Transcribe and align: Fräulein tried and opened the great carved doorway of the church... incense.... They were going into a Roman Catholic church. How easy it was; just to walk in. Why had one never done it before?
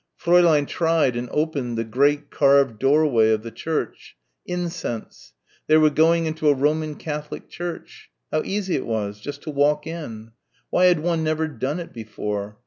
Fräulein 0.19 0.67
tried 0.67 1.15
and 1.15 1.29
opened 1.31 1.77
the 1.77 1.83
great 1.83 2.31
carved 2.31 2.79
doorway 2.79 3.29
of 3.31 3.43
the 3.43 3.51
church... 3.51 4.17
incense.... 4.47 5.33
They 5.67 5.77
were 5.77 5.91
going 5.91 6.25
into 6.25 6.49
a 6.49 6.55
Roman 6.55 6.95
Catholic 6.95 7.49
church. 7.49 8.09
How 8.31 8.41
easy 8.43 8.73
it 8.75 8.87
was; 8.87 9.19
just 9.19 9.43
to 9.43 9.51
walk 9.51 9.85
in. 9.85 10.31
Why 10.71 10.85
had 10.85 11.01
one 11.01 11.23
never 11.23 11.47
done 11.47 11.79
it 11.79 11.93
before? 11.93 12.57